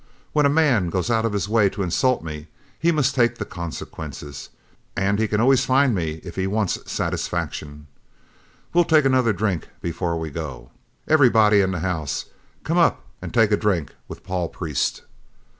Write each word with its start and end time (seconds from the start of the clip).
When 0.33 0.47
any 0.47 0.55
man 0.55 0.89
goes 0.89 1.11
out 1.11 1.25
of 1.25 1.33
his 1.33 1.47
way 1.47 1.69
to 1.69 1.83
insult 1.83 2.23
me 2.23 2.47
he 2.79 2.91
must 2.91 3.13
take 3.13 3.35
the 3.35 3.45
consequences, 3.45 4.49
and 4.97 5.19
he 5.19 5.27
can 5.27 5.39
always 5.39 5.63
find 5.63 5.93
me 5.93 6.19
if 6.23 6.37
he 6.37 6.47
wants 6.47 6.91
satisfaction. 6.91 7.85
We'll 8.73 8.83
take 8.83 9.05
another 9.05 9.31
drink 9.31 9.67
before 9.79 10.19
we 10.19 10.31
go. 10.31 10.71
Everybody 11.07 11.61
in 11.61 11.69
the 11.69 11.81
house, 11.81 12.25
come 12.63 12.79
up 12.79 13.05
and 13.21 13.31
take 13.31 13.51
a 13.51 13.55
drink 13.57 13.93
with 14.07 14.23
Paul 14.23 14.49
Priest." 14.49 15.03